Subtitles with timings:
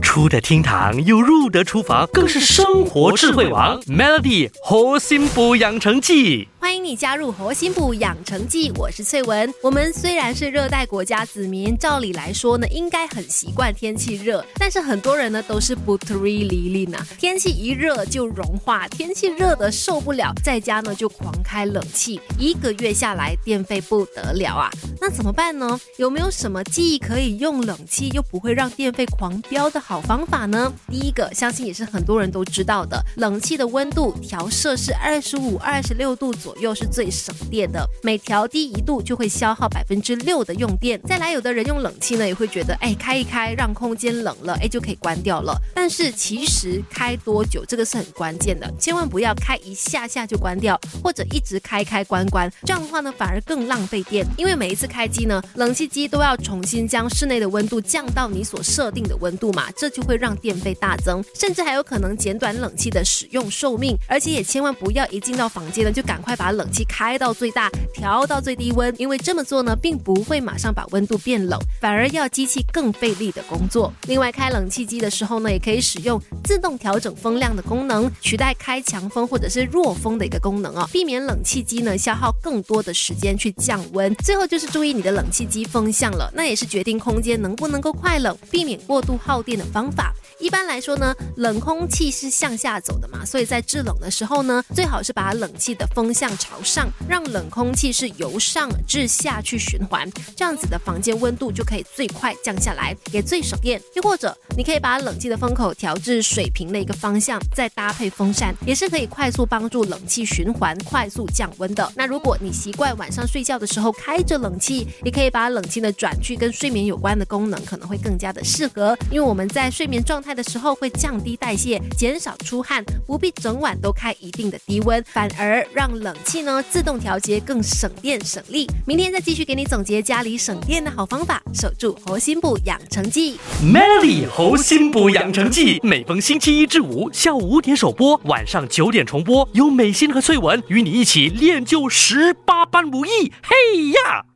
[0.00, 3.80] 出得厅堂又入得厨房，更是生活智慧王。
[3.82, 6.48] Melody 核心补养成记。
[6.58, 9.52] 欢迎你加入活心补养成记，我是翠文。
[9.62, 16.98] 我们虽然是热带国家子民，照理来说呢，应该很习惯天气热，但是很多人呢都是不 t r e 理理呢。
[17.18, 24.70] 天气一热就融化，天气热的受不了，在家呢就狂开冷气，一个月下来电费不得了啊！
[25.00, 25.80] 那怎么办呢？
[25.96, 30.70] 有没有什么既可以用冷气又不会让电费狂飙的好方法呢？
[30.90, 36.50] 第一个，相信也是很多人都知道的，冷气的温度调摄氏二十五、二十六度左。
[36.50, 41.00] 左右是最省电的，每调低一度就会消耗百分之六的用电。
[41.06, 45.56] 再来，有的人用冷气呢，也会觉得，哎，开一开让空间冷了，哎，就可以关掉了。
[45.72, 54.26] 但是其实开多久这个是很关键的，千万不要开一下下就关掉，或者一直开开关关，这样的话呢，反而更浪费电。
[54.36, 63.96] 因为每一次开机呢，冷气机都要重新将室内的温度降到你所设定的温度嘛，这就会让电费大增，甚至还有可能减短冷气的使用寿命。
[64.08, 66.36] 而且也千万不要一进到房间呢，就赶快。
[66.40, 73.92] 把冷气开到最大，调到最低温，因为这么做呢，并不会马上把温度变冷，反而要机器更费力的工作。
[74.06, 84.14] 另外，开冷气机的时候呢，也可以使用自动调整风量的功能，取代开强风或者是弱风的一个功能哦，避免冷气机呢消耗更多的时间去降温。
[84.24, 90.14] 最后就是注意你的冷气机风向了，那也是决定空间能不能够快冷、避免过度耗电的方法。
[90.38, 103.78] 一般来说呢，冷空气是向下走的嘛，所以在制冷的时候呢，最好是把冷气的风向朝上，让冷空气是由上至下去循环，这样子的房间温度就可以最快降下来，也最省电。
[103.94, 111.92] 又或者你可以把冷气的风口调至水平的一个方向，再搭配风扇，也是可以快速帮助冷气循环，快速降温的。
[111.94, 114.69] 那如果你习惯晚上睡觉的时候开着冷气，
[115.04, 120.30] 也可以把冷气的转去跟睡眠有关的功能，可能会更加的适合，因为我们在睡眠状态。
[120.30, 128.64] 的时候会降低代谢，减少出汗，不必整晚都开一定的低温，反而让冷气呢自动调节更省电省力。
[128.86, 133.40] 明天再继续给你总结家里省电的好方法，守住核心部养成记。
[133.60, 143.32] Melody 核心部养成记，每逢星期一至五下午五点首播，晚上九点重播，由美心和翠文与你一起练就十八般武艺。
[143.42, 144.29] 嘿呀！